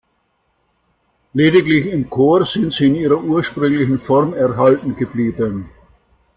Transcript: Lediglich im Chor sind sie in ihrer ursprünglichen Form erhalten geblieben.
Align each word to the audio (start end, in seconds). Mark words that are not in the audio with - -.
Lediglich 1.33 1.85
im 1.85 2.09
Chor 2.09 2.47
sind 2.47 2.73
sie 2.73 2.87
in 2.87 2.95
ihrer 2.95 3.21
ursprünglichen 3.23 3.99
Form 3.99 4.33
erhalten 4.33 4.95
geblieben. 4.95 5.69